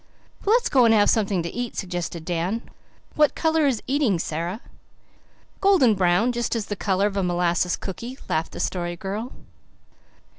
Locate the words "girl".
8.95-9.31